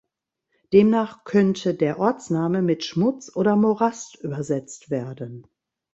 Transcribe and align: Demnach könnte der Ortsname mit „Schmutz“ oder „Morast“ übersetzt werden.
Demnach 0.73 1.25
könnte 1.25 1.75
der 1.75 1.99
Ortsname 1.99 2.63
mit 2.63 2.83
„Schmutz“ 2.83 3.35
oder 3.35 3.55
„Morast“ 3.55 4.15
übersetzt 4.15 4.89
werden. 4.89 5.45